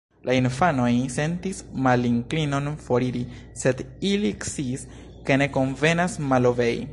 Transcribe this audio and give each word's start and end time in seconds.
La 0.27 0.35
infanoj 0.35 0.93
sentis 1.15 1.59
malinklinon 1.87 2.69
foriri, 2.87 3.21
sed 3.65 3.85
ili 4.13 4.33
sciis, 4.49 4.87
ke 5.29 5.39
ne 5.43 5.51
konvenas 5.59 6.17
malobei. 6.35 6.75